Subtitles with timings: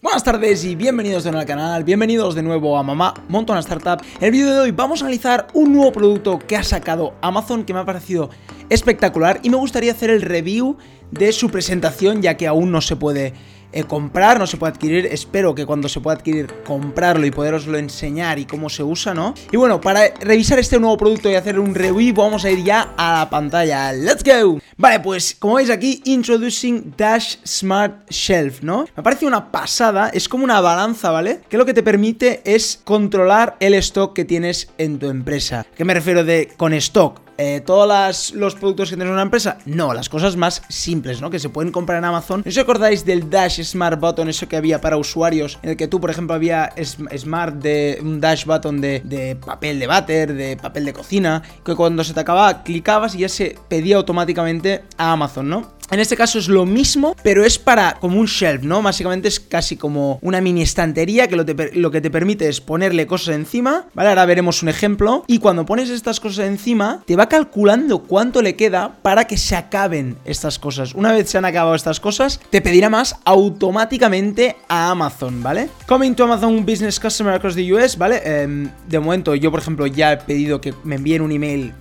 [0.00, 3.58] Buenas tardes y bienvenidos de nuevo al canal, bienvenidos de nuevo a Mamá Monta una
[3.58, 4.00] Startup.
[4.20, 7.64] En el vídeo de hoy vamos a analizar un nuevo producto que ha sacado Amazon
[7.64, 8.30] que me ha parecido
[8.68, 10.76] espectacular y me gustaría hacer el review
[11.10, 13.34] de su presentación ya que aún no se puede
[13.72, 15.06] eh, comprar, no se puede adquirir.
[15.06, 19.34] Espero que cuando se pueda adquirir, comprarlo y poderoslo enseñar y cómo se usa, ¿no?
[19.52, 22.94] Y bueno, para revisar este nuevo producto y hacer un review, vamos a ir ya
[22.96, 23.92] a la pantalla.
[23.92, 24.60] ¡Let's go!
[24.76, 28.86] Vale, pues como veis aquí, Introducing Dash Smart Shelf, ¿no?
[28.96, 31.40] Me parece una pasada, es como una balanza, ¿vale?
[31.48, 35.66] Que lo que te permite es controlar el stock que tienes en tu empresa.
[35.76, 37.27] ¿Qué me refiero de con stock?
[37.38, 39.58] Eh, todos los productos que tienes en una empresa?
[39.64, 41.30] No, las cosas más simples, ¿no?
[41.30, 42.42] Que se pueden comprar en Amazon.
[42.44, 45.58] ¿No os acordáis del Dash Smart Button, eso que había para usuarios?
[45.62, 46.74] En el que tú, por ejemplo, había
[47.16, 51.74] Smart de un Dash Button de, de papel de váter, de papel de cocina, que
[51.74, 55.77] cuando se te acababa clicabas y ya se pedía automáticamente a Amazon, ¿no?
[55.90, 58.82] En este caso es lo mismo, pero es para como un shelf, ¿no?
[58.82, 63.34] Básicamente es casi como una mini estantería que lo, que te permite es ponerle cosas
[63.36, 64.10] encima, ¿vale?
[64.10, 65.24] Ahora veremos un ejemplo.
[65.26, 69.56] Y cuando pones estas cosas encima, te va calculando cuánto le queda para que se
[69.56, 70.94] acaben estas cosas.
[70.94, 75.70] Una vez se han acabado estas cosas, te pedirá más automáticamente a Amazon, ¿vale?
[75.86, 78.20] Coming to Amazon Business Customer across the US, ¿vale?
[78.22, 81.72] Eh, de momento yo, por ejemplo, ya he pedido que me envíen un email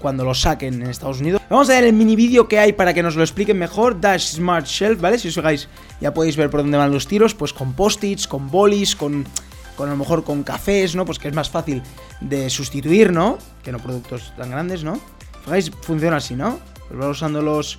[0.00, 1.40] cuando lo saquen en Estados Unidos.
[1.48, 4.34] Vamos a ver el mini vídeo que hay para que nos lo explique mejor Dash
[4.34, 5.18] Smart Shelf, ¿vale?
[5.18, 5.68] Si os fijáis,
[6.00, 9.26] ya podéis ver por dónde van los tiros, pues con post-its, con bolis, con,
[9.76, 11.04] con a lo mejor con cafés, ¿no?
[11.04, 11.82] Pues que es más fácil
[12.20, 13.38] de sustituir, ¿no?
[13.62, 15.00] Que no productos tan grandes, ¿no?
[15.44, 16.58] Fijáis, funciona así, ¿no?
[16.88, 17.78] Pues va usando los,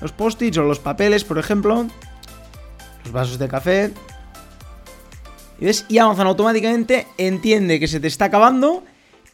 [0.00, 1.86] los post-its o los papeles, por ejemplo,
[3.04, 3.92] los vasos de café.
[5.58, 5.84] ¿Y ves?
[5.88, 8.84] Y Amazon automáticamente entiende que se te está acabando,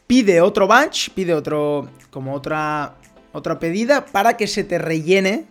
[0.07, 2.95] pide otro batch, pide otro, como otra
[3.37, 5.45] otra pedida para que se te rellene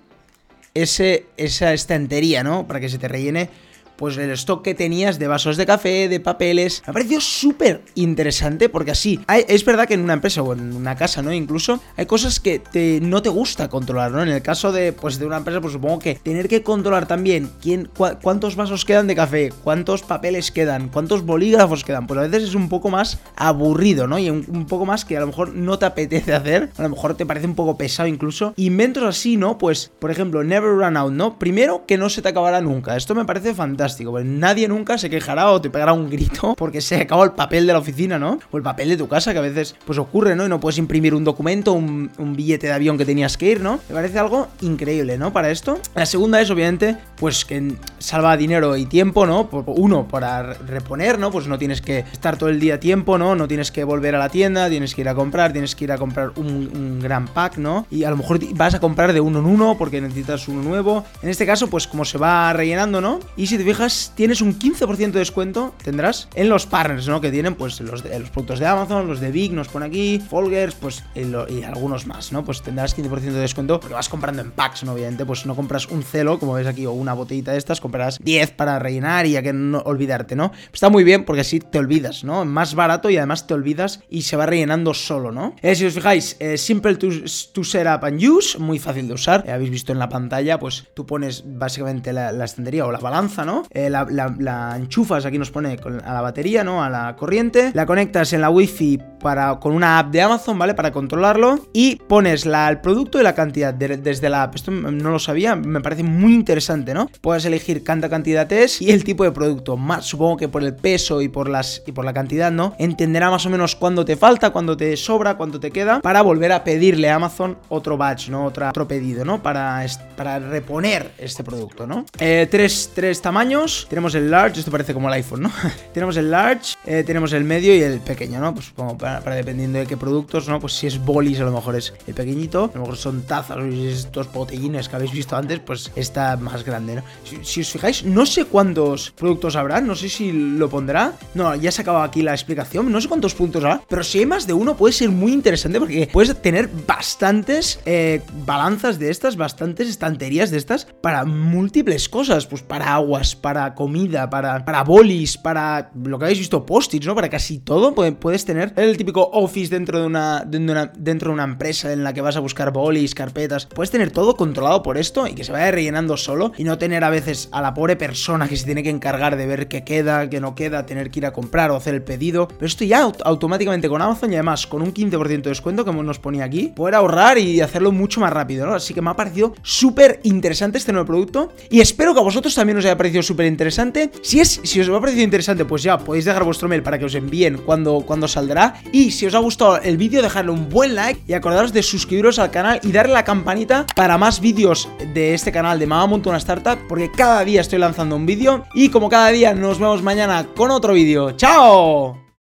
[0.83, 2.67] ese, esa estantería, ¿no?
[2.67, 3.49] Para que se te rellene
[3.97, 6.83] pues el stock que tenías de vasos de café, de papeles.
[6.87, 10.75] Me ha parecido súper interesante porque así, es verdad que en una empresa o en
[10.75, 11.33] una casa, ¿no?
[11.33, 12.63] Incluso hay cosas que
[13.03, 14.23] no te gusta controlar, ¿no?
[14.23, 17.51] En el caso de, pues, de una empresa, pues supongo que tener que controlar también
[17.61, 17.89] quién,
[18.23, 22.55] cuántos vasos quedan de café, cuántos papeles quedan, cuántos bolígrafos quedan, pues a veces es
[22.55, 24.19] un poco más aburrido, ¿no?
[24.19, 27.15] Y un, poco más que a lo mejor no te apetece hacer, a lo mejor
[27.15, 28.53] te parece un poco pesado incluso.
[28.57, 29.59] Inventos así, ¿no?
[29.59, 31.39] Pues, por ejemplo, Never Run Out, ¿no?
[31.39, 32.97] Primero, que no se te acabará nunca.
[32.97, 34.19] Esto me parece fantástico fantástico.
[34.21, 37.73] nadie nunca se quejará o te pegará un grito porque se acabó el papel de
[37.73, 38.39] la oficina, ¿no?
[38.51, 40.45] O el papel de tu casa, que a veces pues ocurre, ¿no?
[40.45, 43.79] Y no puedes imprimir un documento, un, billete de avión que tenías que ir, ¿no?
[43.89, 45.33] Me parece algo increíble, ¿no?
[45.33, 45.79] Para esto.
[45.95, 49.49] La segunda es, obviamente, pues que salva dinero y tiempo, ¿no?
[49.67, 51.31] Uno, para reponer, ¿no?
[51.31, 53.35] Pues no tienes que estar todo el día tiempo, ¿no?
[53.35, 55.93] No tienes que volver a la tienda, tienes que ir a comprar, tienes que ir
[55.93, 57.87] a comprar un, un gran pack, ¿no?
[57.91, 61.05] Y a lo mejor vas a comprar de uno en uno porque necesitas uno nuevo.
[61.23, 63.21] En este caso, pues como se va rellenando, ¿no?
[63.37, 63.76] Y si te fijas,
[64.15, 67.21] tienes un 15% de descuento, tendrás en los partners, ¿no?
[67.21, 70.75] Que tienen pues los, los productos de Amazon, los de Big, nos pone aquí, Folgers,
[70.75, 72.45] pues y, algunos más, ¿no?
[72.45, 74.93] Pues tendrás 15% de descuento porque vas comprando en packs, ¿no?
[74.93, 78.19] Obviamente, pues no compras un celo, como ves aquí, o una botellita de estas, comprarás
[78.23, 80.53] 10 para rellenar y ya que no olvidarte, ¿no?
[80.73, 82.45] Está muy bien porque así te olvidas, ¿no?
[82.45, 85.55] Más barato y además te olvidas y se va rellenando solo, ¿no?
[85.63, 87.09] Eh, si os fijáis, eh, simple to,
[87.53, 89.45] to, set up and use, muy fácil de usar.
[89.47, 92.99] Eh, habéis visto en la pantalla, pues tú pones básicamente la, la estantería o la
[92.99, 93.66] balanza, ¿no?
[93.71, 96.83] Eh, la, enchufas, aquí nos pone a la batería, ¿no?
[96.83, 100.75] A la corriente, la conectas en la wifi para, con una app de Amazon, ¿vale?
[100.75, 104.55] Para controlarlo y pones la, el producto y la cantidad desde la app.
[104.55, 107.11] Esto no lo sabía, me parece muy interesante, ¿no?
[107.21, 109.77] Puedes elegir cuánta cantidad es y el tipo de producto.
[109.77, 112.75] Más, supongo que por el peso y por, las, y por la cantidad, ¿no?
[112.79, 116.53] Entenderá más o menos cuándo te falta, cuándo te sobra, cuánto te queda para volver
[116.53, 118.47] a pedirle a Amazon otro batch, ¿no?
[118.47, 119.43] Otro pedido, ¿no?
[119.43, 119.85] Para,
[120.17, 122.05] para reponer este producto, ¿no?
[122.19, 125.53] Eh, tres, tres tamaños tenemos el large, esto parece como el iPhone, ¿no?
[125.93, 128.55] tenemos el large, eh, tenemos el medio y el pequeño, ¿no?
[128.55, 130.61] Pues como para, dependiendo de qué productos, ¿no?
[130.61, 133.59] Pues si es bolis a lo mejor es el pequeñito, a lo mejor son tazas
[133.65, 137.03] estos botellines que habéis visto antes, pues está más grande, ¿no?
[137.43, 141.15] Si, os fijáis, no sé cuántos productos habrá, no sé si lo pondrá.
[141.35, 144.27] No, ya se acaba aquí la explicación, no sé cuántos puntos habrá, pero si hay
[144.27, 149.37] más de uno puede ser muy interesante porque puedes tener bastantes eh, balanzas de estas,
[149.37, 155.37] bastantes estanterías de estas para múltiples cosas, pues para aguas, para comida, para, para bolis,
[155.37, 157.15] para lo que habéis visto, post-its, ¿no?
[157.15, 161.45] Para casi todo puedes tener el, el típico office dentro de una, dentro de una
[161.45, 165.27] empresa en la que vas a buscar bolis, carpetas, puedes tener todo controlado por esto
[165.27, 168.49] y que se vaya rellenando solo y no tener a veces a la pobre persona
[168.49, 171.27] que se tiene que encargar de ver qué queda, qué no queda, tener que ir
[171.27, 172.49] a comprar o hacer el pedido.
[172.49, 176.19] Pero esto ya automáticamente con Amazon y además con un 15% de descuento que nos
[176.19, 178.75] ponía aquí, poder ahorrar y hacerlo mucho más rápido, ¿no?
[178.75, 182.55] Así que me ha parecido súper interesante este nuevo producto y espero que a vosotros
[182.55, 184.11] también os haya parecido súper interesante.
[184.23, 187.05] Si es, si os ha parecido interesante, pues ya podéis dejar vuestro mail para que
[187.05, 188.81] os envíen cuando, cuando saldrá.
[188.93, 192.39] Y si os ha gustado el vídeo, dejadle un buen like y acordaros de suscribiros
[192.39, 196.31] al canal y darle la campanita para más vídeos de este canal de Mamá Monto
[196.31, 200.03] una Startup, porque cada día estoy lanzando un vídeo y como cada día nos vemos
[200.03, 201.33] mañana con otro vídeo.
[201.33, 202.26] ¡Chao!